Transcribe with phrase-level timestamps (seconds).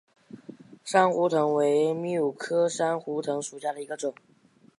[0.83, 4.15] 珊瑚藤为蓼科珊瑚藤属下的一个种。